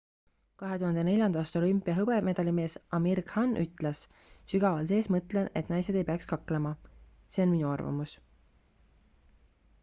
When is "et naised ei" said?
5.63-6.07